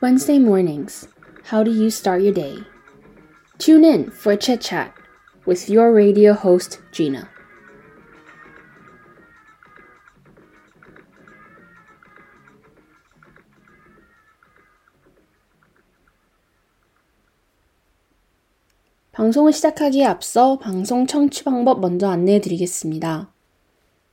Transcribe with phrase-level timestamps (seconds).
[0.00, 1.08] Wednesday mornings.
[1.44, 2.58] How do you start your day?
[3.58, 4.92] Tune in for a chit chat
[5.46, 7.28] with your radio host, Gina.
[19.12, 23.32] 방송을 시작하기에 앞서 방송 청취 방법 먼저 안내해 드리겠습니다.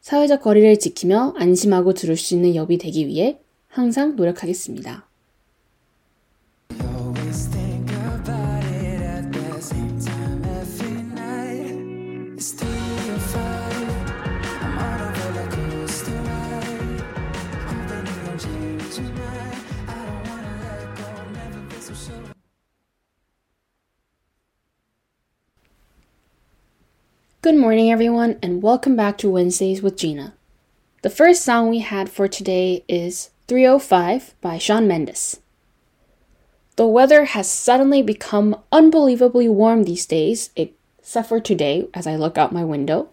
[0.00, 5.06] 사회적 거리를 지키며 안심하고 들을 수 있는 엽이 되기 위해 항상 노력하겠습니다.
[27.42, 30.34] Good morning, everyone, and welcome back to Wednesdays with Gina.
[31.02, 35.40] The first song we had for today is 305 by Shawn Mendes.
[36.76, 42.38] The weather has suddenly become unbelievably warm these days, except for today as I look
[42.38, 43.08] out my window.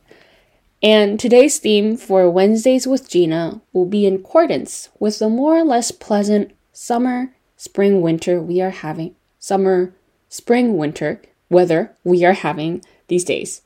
[0.84, 5.64] And today's theme for Wednesdays with Gina will be in accordance with the more or
[5.64, 9.96] less pleasant summer, spring, winter we are having, summer,
[10.30, 11.20] spring, winter
[11.50, 13.64] weather we are having these days.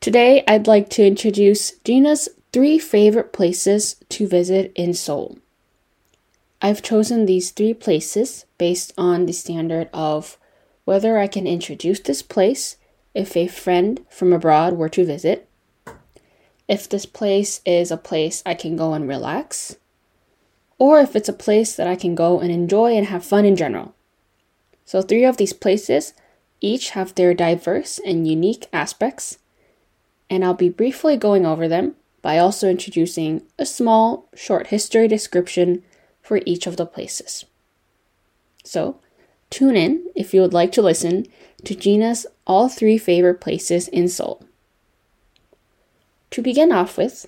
[0.00, 5.38] Today, I'd like to introduce Gina's three favorite places to visit in Seoul.
[6.62, 10.38] I've chosen these three places based on the standard of
[10.84, 12.76] whether I can introduce this place
[13.12, 15.48] if a friend from abroad were to visit,
[16.68, 19.78] if this place is a place I can go and relax,
[20.78, 23.56] or if it's a place that I can go and enjoy and have fun in
[23.56, 23.96] general.
[24.84, 26.14] So, three of these places
[26.60, 29.38] each have their diverse and unique aspects
[30.30, 35.82] and I'll be briefly going over them by also introducing a small, short history description
[36.20, 37.46] for each of the places.
[38.64, 39.00] So,
[39.50, 41.26] tune in if you would like to listen
[41.64, 44.44] to Gina's all three favorite places in Seoul.
[46.30, 47.26] To begin off with,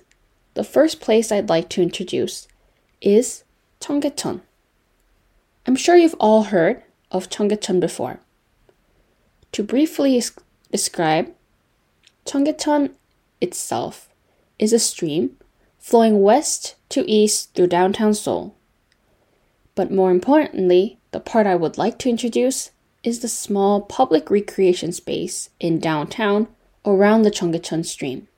[0.53, 2.47] the first place I'd like to introduce
[3.01, 3.43] is
[3.79, 4.41] Cheonggyecheon.
[5.65, 8.19] I'm sure you've all heard of Cheonggyecheon before.
[9.53, 10.21] To briefly
[10.71, 11.33] describe,
[12.31, 12.91] Cheonggyecheon
[13.41, 14.07] itself
[14.57, 15.35] is a stream
[15.77, 18.55] flowing west to east through downtown Seoul.
[19.75, 22.71] But more importantly, the part I would like to introduce
[23.03, 26.47] is the small public recreation space in downtown
[26.85, 28.29] around the Cheonggyecheon stream.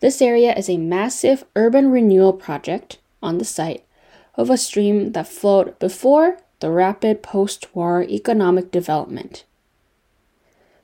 [0.00, 3.86] This area is a massive urban renewal project on the site
[4.34, 9.44] of a stream that flowed before the rapid post war economic development.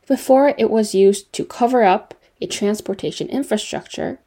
[0.07, 4.21] Before it was used to cover up a transportation infrastructure,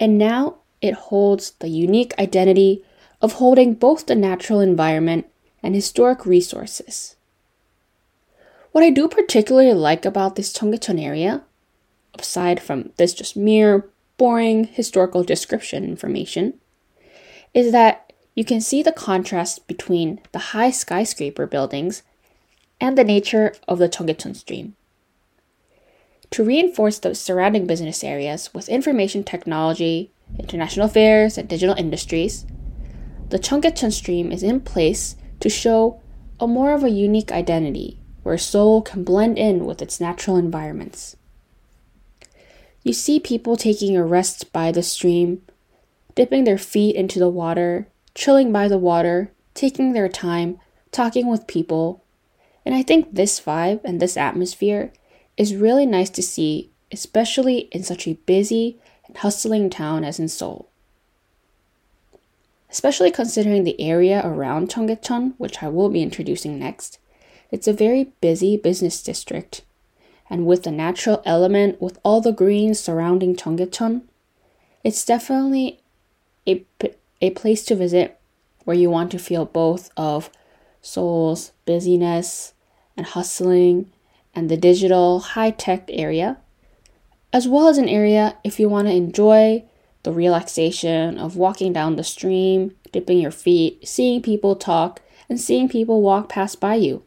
[0.00, 2.82] and now it holds the unique identity
[3.20, 5.26] of holding both the natural environment
[5.62, 7.16] and historic resources.
[8.72, 11.42] What I do particularly like about this Cheonggyecheon area,
[12.18, 16.54] aside from this just mere boring historical description information,
[17.52, 22.02] is that you can see the contrast between the high skyscraper buildings
[22.80, 24.74] and the nature of the Cheonggyecheon stream.
[26.32, 32.46] To reinforce the surrounding business areas with information technology, international affairs, and digital industries,
[33.28, 36.00] the Cheonggyecheon stream is in place to show
[36.38, 41.16] a more of a unique identity where Seoul can blend in with its natural environments.
[42.82, 45.42] You see people taking a rest by the stream,
[46.14, 50.58] dipping their feet into the water, chilling by the water, taking their time,
[50.92, 52.02] talking with people,
[52.64, 54.92] And I think this vibe and this atmosphere
[55.36, 60.28] is really nice to see, especially in such a busy and hustling town as in
[60.28, 60.68] Seoul.
[62.70, 66.98] Especially considering the area around Cheonggyecheon, which I will be introducing next.
[67.50, 69.62] It's a very busy business district,
[70.28, 74.02] and with the natural element with all the greens surrounding Cheonggyecheon,
[74.82, 75.80] it's definitely
[76.46, 76.64] a,
[77.20, 78.18] a place to visit
[78.64, 80.30] where you want to feel both of
[80.82, 82.52] Seoul's busyness
[82.96, 83.90] and hustling
[84.36, 86.36] and the digital high tech area,
[87.32, 89.64] as well as an area if you want to enjoy
[90.02, 95.68] the relaxation of walking down the stream, dipping your feet, seeing people talk, and seeing
[95.68, 97.02] people walk past by you.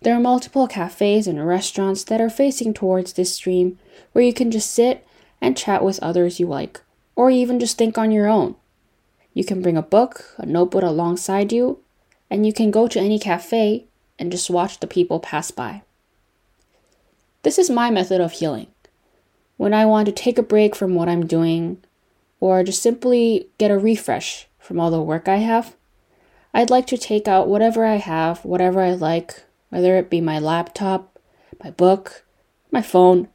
[0.00, 3.78] There are multiple cafes and restaurants that are facing towards this stream
[4.12, 5.06] where you can just sit
[5.40, 6.80] and chat with others you like,
[7.16, 8.54] or even just think on your own.
[9.34, 11.80] You can bring a book, a notebook alongside you,
[12.30, 13.86] and you can go to any cafe
[14.22, 15.82] and just watch the people pass by.
[17.42, 18.68] This is my method of healing.
[19.56, 21.82] When I want to take a break from what I'm doing,
[22.38, 25.74] or just simply get a refresh from all the work I have,
[26.54, 30.38] I'd like to take out whatever I have, whatever I like, whether it be my
[30.38, 31.18] laptop,
[31.64, 32.24] my book,
[32.70, 33.26] my phone.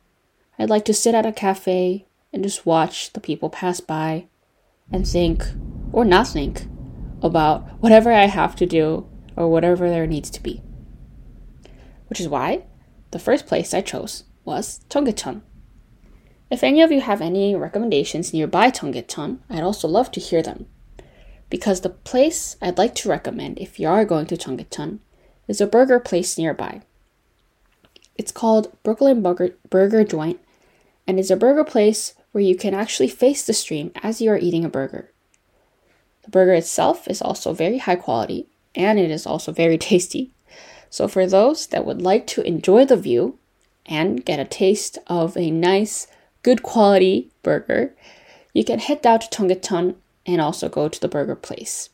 [0.58, 4.28] I'd like to sit at a cafe and just watch the people pass by
[4.90, 5.46] and think,
[5.92, 6.66] or not think,
[7.22, 9.06] about whatever I have to do
[9.36, 10.62] or whatever there needs to be.
[12.08, 12.64] Which is why
[13.12, 15.42] the first place I chose was Cheonggyecheon.
[16.50, 20.68] If any of you have any recommendations nearby Cheonggyecheon, I'd also love to hear them.
[21.50, 25.00] Because the place I'd like to recommend if you are going to Cheonggyecheon
[25.48, 26.82] is a burger place nearby.
[28.16, 30.40] It's called Brooklyn Burger, burger Joint
[31.06, 34.38] and is a burger place where you can actually face the stream as you are
[34.38, 35.12] eating a burger.
[36.24, 40.34] The burger itself is also very high quality and it is also very tasty.
[40.90, 43.38] So, for those that would like to enjoy the view
[43.86, 46.08] and get a taste of a nice,
[46.44, 47.94] good quality burger,
[48.54, 49.96] you can head down to Cheonggyecheon
[50.26, 51.90] and also go to the burger place.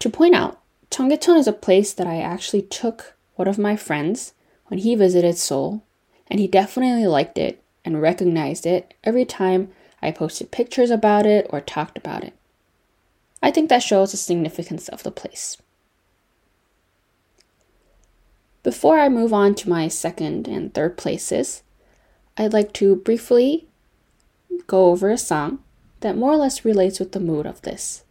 [0.00, 4.34] To point out, Cheonggyecheon is a place that I actually took one of my friends
[4.66, 5.82] when he visited Seoul,
[6.28, 9.70] and he definitely liked it and recognized it every time
[10.00, 12.34] I posted pictures about it or talked about it.
[13.42, 15.58] I think that shows the significance of the place.
[18.64, 21.62] Before I move on to my second and third places,
[22.38, 23.66] I'd like to briefly
[24.66, 25.58] go over a song
[26.00, 28.04] that more or less relates with the mood of this.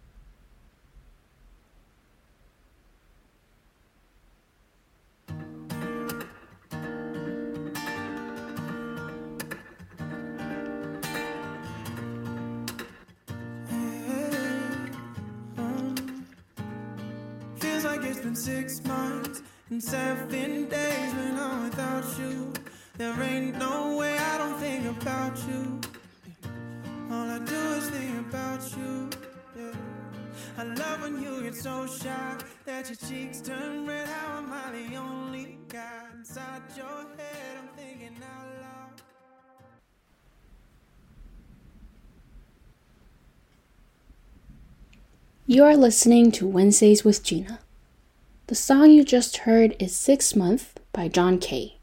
[18.35, 19.41] six months
[19.74, 22.54] and seven days when I'm without you.
[22.96, 25.81] There ain't no way I don't think about you.
[27.10, 29.10] All I do is think about you.
[29.58, 29.75] Yeah.
[30.60, 34.08] I love when you get so shy that your cheeks turn red.
[34.08, 37.54] How am I the only guy inside your head?
[37.60, 39.02] I'm thinking out loud.
[45.48, 47.62] You are listening to Wednesdays with Gina.
[48.53, 51.77] The song you just heard is Six Month by John K.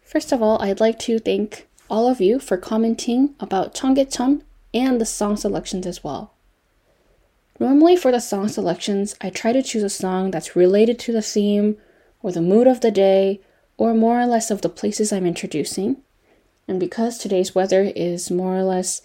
[0.00, 4.40] First of all, I'd like to thank all of you for commenting about Cheonggyecheon
[4.72, 6.32] and the song selections as well.
[7.60, 11.20] Normally, for the song selections, I try to choose a song that's related to the
[11.20, 11.76] theme
[12.22, 13.42] or the mood of the day
[13.76, 15.98] or more or less of the places I'm introducing.
[16.66, 19.02] And because today's weather is more or less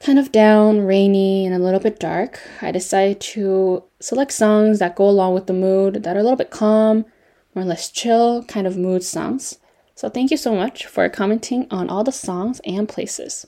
[0.00, 4.96] kind of down, rainy, and a little bit dark, I decided to select songs that
[4.96, 7.06] go along with the mood that are a little bit calm,
[7.54, 9.58] more or less chill kind of mood songs.
[9.94, 13.46] So thank you so much for commenting on all the songs and places.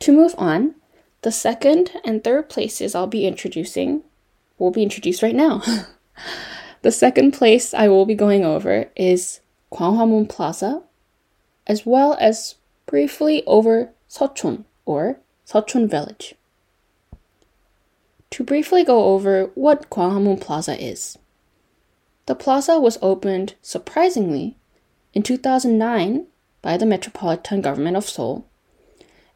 [0.00, 0.74] To move on,
[1.22, 4.02] the second and third places I'll be introducing
[4.58, 5.62] will be introduced right now.
[6.82, 9.40] the second place I will be going over is
[9.72, 10.82] Gwanghwamun Plaza,
[11.66, 16.34] as well as briefly over Seochon or Seochon Village.
[18.30, 21.16] To briefly go over what Gwanghwamun Plaza is.
[22.26, 24.56] The plaza was opened, surprisingly,
[25.14, 26.26] in 2009
[26.62, 28.44] by the Metropolitan Government of Seoul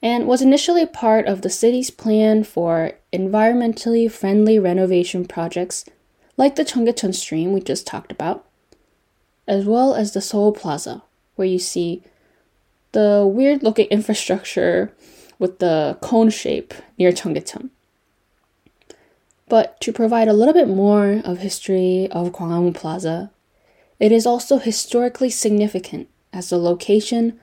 [0.02, 5.86] and was initially part of the city's plan for environmentally friendly renovation projects
[6.36, 8.44] like the Cheonggyecheon Stream we just talked about,
[9.48, 11.02] as well as the Seoul Plaza,
[11.36, 12.02] where you see
[12.94, 14.92] the weird looking infrastructure
[15.38, 17.70] with the cone shape near Cheonggyecheon.
[19.48, 23.30] But to provide a little bit more of history of Gwanghwamun Plaza,
[24.00, 27.38] it is also historically significant as the location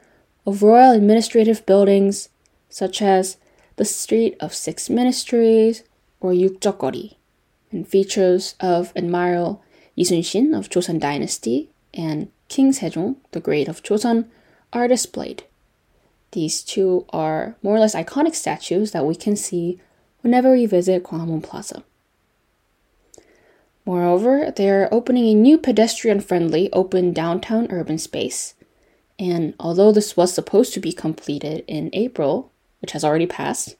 [0.45, 2.29] of royal administrative buildings
[2.69, 3.37] such as
[3.75, 5.83] the Street of Six Ministries
[6.19, 7.15] or Yukjo-geori,
[7.71, 9.61] and features of Admiral
[9.95, 14.25] Yi Sun-shin of Joseon Dynasty and King Sejong the Great of Joseon
[14.73, 15.43] are displayed.
[16.31, 19.79] These two are more or less iconic statues that we can see
[20.21, 21.83] whenever we visit Gwanghwamun Plaza.
[23.85, 28.53] Moreover, they are opening a new pedestrian friendly open downtown urban space.
[29.19, 33.75] And although this was supposed to be completed in April, which has already passed,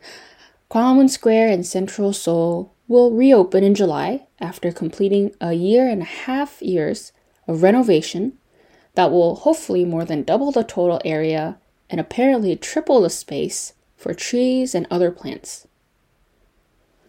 [0.69, 6.05] Gwanghwamun Square in central Seoul will reopen in July after completing a year and a
[6.05, 7.11] half years
[7.47, 8.37] of renovation
[8.95, 11.57] that will hopefully more than double the total area
[11.89, 15.67] and apparently triple the space for trees and other plants.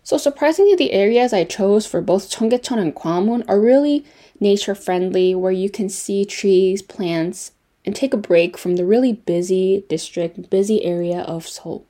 [0.04, 4.04] So surprisingly, the areas I chose for both Cheonggyecheon and Gwanghwamun are really
[4.40, 7.52] nature friendly, where you can see trees, plants,
[7.84, 11.86] and take a break from the really busy district, busy area of Seoul.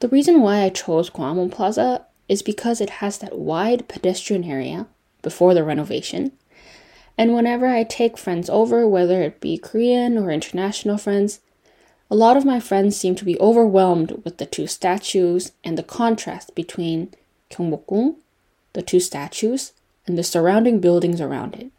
[0.00, 4.86] The reason why I chose Gwanghwamun Plaza is because it has that wide pedestrian area
[5.20, 6.32] before the renovation.
[7.20, 11.40] And whenever I take friends over, whether it be Korean or international friends,
[12.10, 15.82] a lot of my friends seem to be overwhelmed with the two statues and the
[15.82, 17.12] contrast between
[17.50, 18.14] Gyeongbokgung,
[18.72, 19.72] the two statues,
[20.06, 21.70] and the surrounding buildings around it.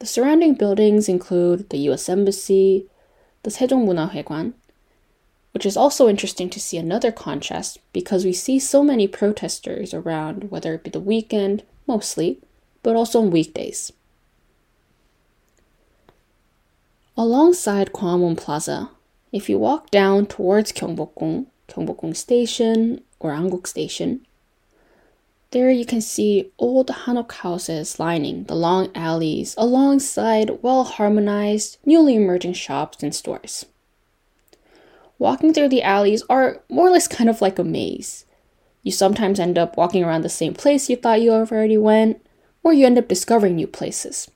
[0.00, 2.86] The surrounding buildings include the US Embassy,
[3.44, 4.54] the Sejong Munhwahoegwan,
[5.52, 10.50] which is also interesting to see another contrast because we see so many protesters around,
[10.50, 12.40] whether it be the weekend, mostly,
[12.84, 13.92] but also on weekdays.
[17.16, 18.90] Alongside Gwanghwamun Plaza,
[19.32, 24.24] if you walk down towards Gyeongbokgung, Gyeongbokgung Station or Anguk Station,
[25.50, 32.16] there you can see old hanok houses lining the long alleys alongside well harmonized, newly
[32.16, 33.64] emerging shops and stores.
[35.16, 38.26] Walking through the alleys are more or less kind of like a maze.
[38.82, 42.20] You sometimes end up walking around the same place you thought you already went,
[42.64, 44.28] or you end up discovering new places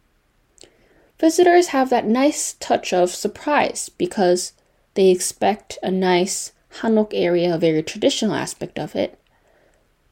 [1.19, 4.53] visitors have that nice touch of surprise because
[4.95, 9.19] they expect a nice Hanok area, a very traditional aspect of it.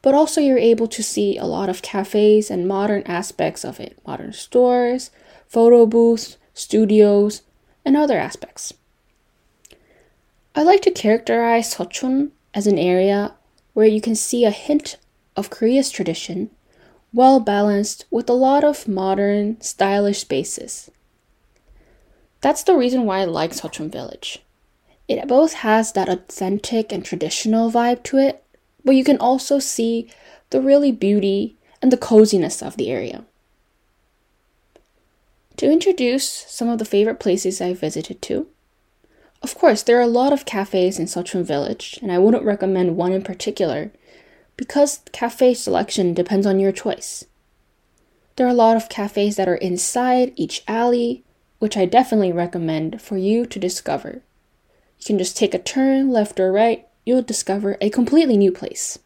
[0.02, 3.98] But also, you're able to see a lot of cafes and modern aspects of it
[4.06, 5.10] modern stores,
[5.48, 7.42] photo booths, studios,
[7.84, 8.72] and other aspects.
[10.54, 13.34] I like to characterize Seochon as an area
[13.74, 14.96] where you can see a hint
[15.36, 16.50] of Korea's tradition,
[17.16, 20.90] well balanced with a lot of modern, stylish spaces.
[22.42, 24.44] That's the reason why I like Seochon Village.
[25.08, 28.44] It both has that authentic and traditional vibe to it,
[28.84, 30.10] but you can also see
[30.50, 33.24] the really beauty and the coziness of the area.
[35.56, 38.46] To introduce some of the favorite places I visited to,
[39.42, 42.98] of course, there are a lot of cafes in Seochon Village, and I wouldn't recommend
[42.98, 43.90] one in particular
[44.56, 47.24] because cafe selection depends on your choice.
[48.36, 51.24] There are a lot of cafes that are inside each alley
[51.58, 54.22] which I definitely recommend for you to discover.
[54.98, 58.98] You can just take a turn left or right, you'll discover a completely new place.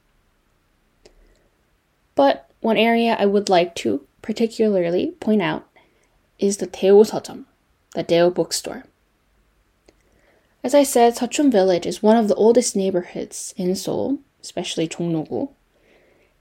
[2.15, 5.67] But one area I would like to particularly point out
[6.39, 7.45] is the Daeo Seojeom,
[7.95, 8.85] the Daewoo bookstore.
[10.63, 15.49] As I said, Seochon Village is one of the oldest neighborhoods in Seoul, especially Jongno-gu,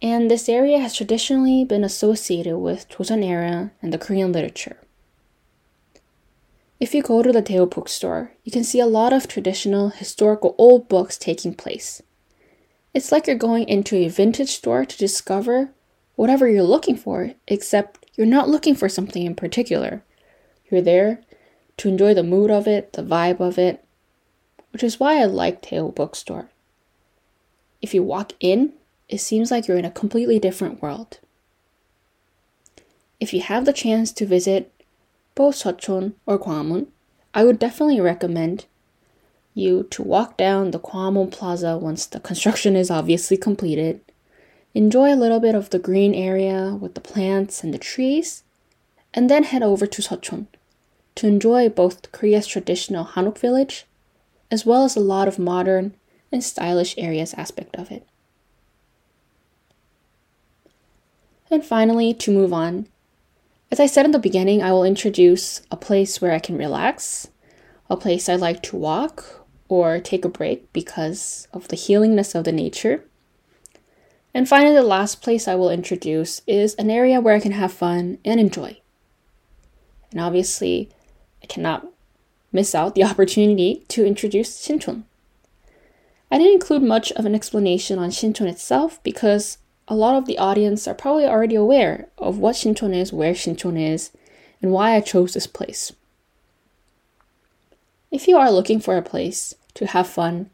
[0.01, 4.77] and this area has traditionally been associated with Joseon era and the Korean literature.
[6.79, 10.55] If you go to the Daewoo bookstore, you can see a lot of traditional historical
[10.57, 12.01] old books taking place.
[12.93, 15.71] It's like you're going into a vintage store to discover
[16.15, 20.03] whatever you're looking for, except you're not looking for something in particular.
[20.71, 21.21] You're there
[21.77, 23.83] to enjoy the mood of it, the vibe of it,
[24.71, 26.49] which is why I like Daewoo Bookstore.
[27.81, 28.73] If you walk in,
[29.07, 31.19] it seems like you're in a completely different world.
[33.19, 34.71] If you have the chance to visit
[35.35, 36.87] both Seochon or Gwanghwamun,
[37.33, 38.65] I would definitely recommend
[39.53, 44.01] you to walk down the Gwanghwamun Plaza once the construction is obviously completed.
[44.73, 48.43] Enjoy a little bit of the green area with the plants and the trees,
[49.13, 50.47] and then head over to Seochon
[51.15, 53.85] to enjoy both Korea's traditional Hanok village
[54.51, 55.93] as well as a lot of modern
[56.31, 58.07] and stylish areas aspect of it.
[61.51, 62.87] And finally, to move on,
[63.71, 67.29] as I said in the beginning, I will introduce a place where I can relax,
[67.89, 72.43] a place I like to walk or take a break because of the healingness of
[72.43, 73.03] the nature.
[74.33, 77.73] And finally, the last place I will introduce is an area where I can have
[77.73, 78.79] fun and enjoy.
[80.11, 80.89] And obviously,
[81.43, 81.87] I cannot
[82.51, 85.03] miss out the opportunity to introduce Sinchon.
[86.31, 89.57] I didn't include much of an explanation on Sinchon itself because
[89.87, 93.79] a lot of the audience are probably already aware of what Sinchon is, where Sinchon
[93.79, 94.11] is,
[94.61, 95.91] and why I chose this place.
[98.11, 100.49] If you are looking for a place to have fun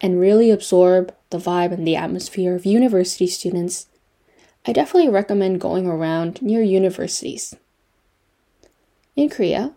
[0.00, 3.86] and really absorb the vibe and the atmosphere of university students,
[4.66, 7.54] I definitely recommend going around near universities.
[9.16, 9.72] In Korea,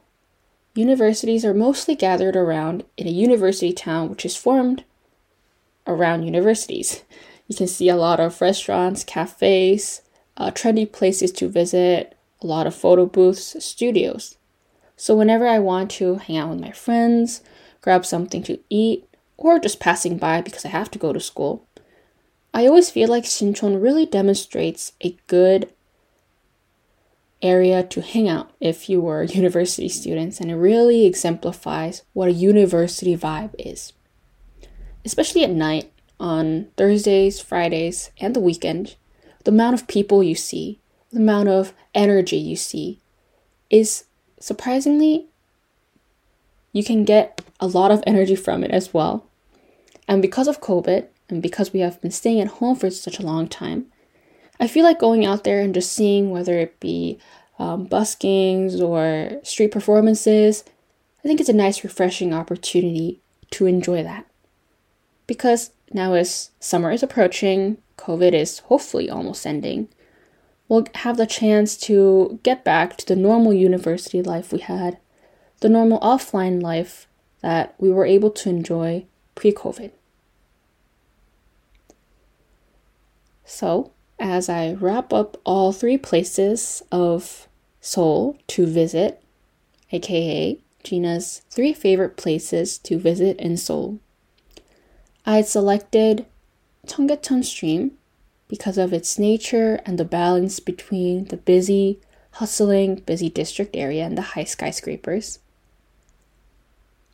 [0.75, 4.83] universities are mostly gathered around in a university town which is formed
[5.87, 7.03] around universities.
[7.47, 10.01] You can see a lot of restaurants, cafes,
[10.35, 14.37] uh, trendy places to visit, a lot of photo booths, studios.
[14.95, 17.41] So, whenever I want to hang out with my friends,
[17.81, 21.67] grab something to eat, or just passing by because I have to go to school,
[22.53, 25.71] I always feel like Sinchon really demonstrates a good
[27.41, 32.33] area to hang out if you were university students, and it really exemplifies what a
[32.33, 33.93] university vibe is.
[35.07, 38.97] Especially at night, on Thursdays, Fridays, and the weekend,
[39.45, 40.81] the amount of people you see,
[41.13, 42.99] the amount of energy you see
[43.69, 44.03] is
[44.37, 45.27] surprisingly,
[46.73, 49.25] you can get a lot of energy from it as well.
[50.09, 53.25] And because of COVID, and because we have been staying at home for such a
[53.25, 53.85] long time,
[54.59, 57.17] I feel like going out there and just seeing whether it be
[57.57, 60.65] um, buskings or street performances,
[61.23, 63.21] I think it's a nice, refreshing opportunity
[63.51, 64.25] to enjoy that.
[65.27, 69.89] Because now, as summer is approaching, COVID is hopefully almost ending,
[70.67, 74.97] we'll have the chance to get back to the normal university life we had,
[75.59, 77.07] the normal offline life
[77.41, 79.91] that we were able to enjoy pre COVID.
[83.45, 87.47] So, as I wrap up all three places of
[87.79, 89.23] Seoul to visit,
[89.91, 93.99] aka Gina's three favorite places to visit in Seoul,
[95.27, 96.25] I had selected
[96.87, 97.97] Cheonggyecheon Stream
[98.47, 101.99] because of its nature and the balance between the busy,
[102.31, 105.39] hustling, busy district area and the high skyscrapers.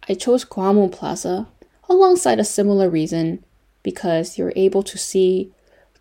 [0.07, 1.47] I chose Gwanmun Plaza
[1.89, 3.43] alongside a similar reason
[3.81, 5.51] because you're able to see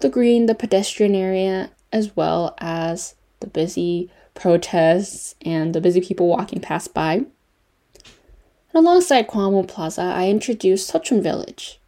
[0.01, 6.29] the green, the pedestrian area, as well as the busy protests and the busy people
[6.29, 7.15] walking past by.
[7.15, 7.27] And
[8.75, 11.79] alongside Gwanmun Plaza, I introduced Seochon Village,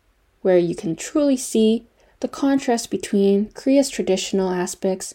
[0.44, 1.86] where you can truly see
[2.20, 5.14] the contrast between Korea's traditional aspects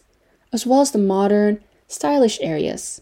[0.52, 3.00] as well as the modern, stylish areas.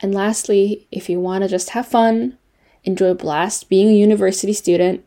[0.00, 2.36] And lastly, if you want to just have fun,
[2.84, 5.02] enjoy a blast being a university student,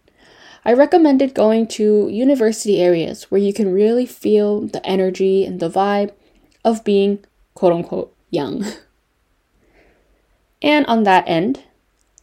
[0.66, 5.70] I recommended going to university areas where you can really feel the energy and the
[5.70, 6.12] vibe
[6.64, 8.66] of being quote unquote young.
[10.64, 11.62] and on that end,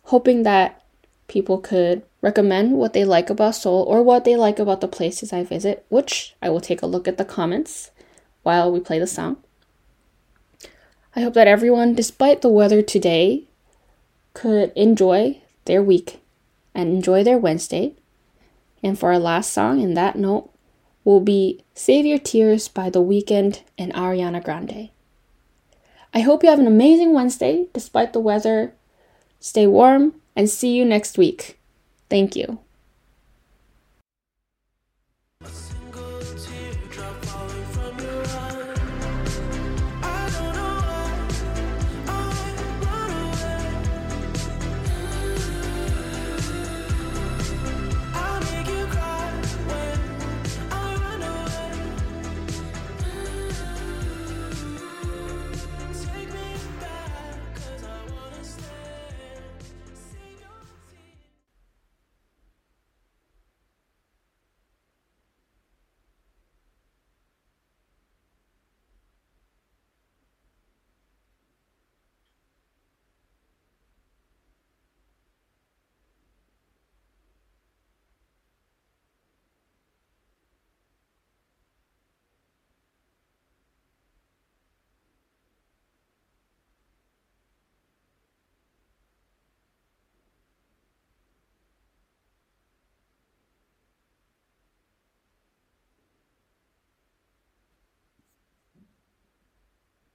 [0.06, 0.82] hoping that
[1.28, 5.32] people could recommend what they like about Seoul or what they like about the places
[5.32, 7.90] I visit, which I will take a look at the comments
[8.42, 9.36] while we play the song.
[11.14, 13.44] I hope that everyone, despite the weather today,
[14.32, 16.20] could enjoy their week
[16.74, 17.96] and enjoy their Wednesday
[18.82, 20.50] and for our last song, in that note,
[21.04, 24.90] will be Save Your Tears by The Weeknd and Ariana Grande.
[26.12, 28.74] I hope you have an amazing Wednesday despite the weather.
[29.40, 31.58] Stay warm and see you next week.
[32.12, 32.61] Thank you.